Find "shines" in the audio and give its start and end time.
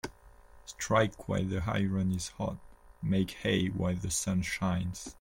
4.41-5.07